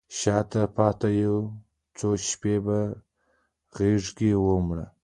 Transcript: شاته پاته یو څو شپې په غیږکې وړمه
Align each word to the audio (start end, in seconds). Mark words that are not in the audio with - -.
شاته 0.19 0.61
پاته 0.75 1.09
یو 1.23 1.37
څو 1.97 2.09
شپې 2.29 2.55
په 2.65 2.77
غیږکې 3.75 4.31
وړمه 4.43 4.81